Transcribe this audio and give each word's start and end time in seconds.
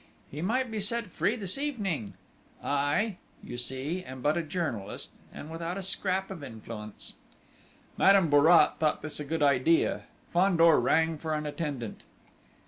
He 0.31 0.41
might 0.41 0.71
be 0.71 0.79
set 0.79 1.11
free 1.11 1.35
this 1.35 1.59
evening! 1.59 2.15
I, 2.63 3.17
you 3.43 3.55
see, 3.55 4.01
am 4.03 4.23
but 4.23 4.35
a 4.35 4.41
journalist, 4.41 5.11
and 5.31 5.51
without 5.51 5.77
a 5.77 5.83
scrap 5.83 6.31
of 6.31 6.43
influence!" 6.43 7.13
Madame 7.99 8.27
Bourrat 8.27 8.79
thought 8.79 9.03
this 9.03 9.19
a 9.19 9.25
good 9.25 9.43
idea. 9.43 10.05
Fandor 10.33 10.79
rang 10.79 11.19
for 11.19 11.35
an 11.35 11.45
attendant. 11.45 12.01